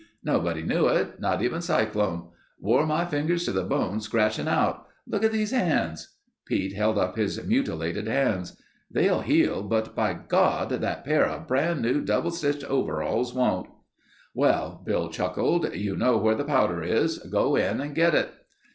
[0.23, 2.29] Nobody knew it—not even Cyclone.
[2.59, 4.87] Wore my fingers to the bone scratching out.
[5.05, 6.15] Look at these hands...."
[6.47, 8.59] Pete held up his mutilated hands.
[8.89, 13.69] "They'll heal but bigod—that pair of brand new double stitched overalls won't."
[14.33, 17.19] "Well," Bill chuckled, "you know where the powder is.
[17.19, 18.31] Go in and get it."